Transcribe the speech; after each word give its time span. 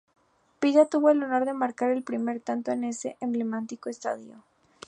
Pita 0.57 0.87
tuvo 0.87 1.11
el 1.11 1.21
honor 1.21 1.45
de 1.45 1.53
marcar 1.53 1.91
el 1.91 2.01
primer 2.01 2.39
tanto 2.41 2.71
en 2.71 2.85
este 2.85 3.17
emblemático 3.21 3.87
estadio. 3.87 4.43